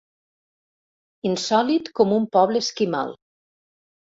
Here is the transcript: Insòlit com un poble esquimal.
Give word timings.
Insòlit 1.31 1.91
com 2.01 2.17
un 2.17 2.27
poble 2.39 2.63
esquimal. 2.67 3.17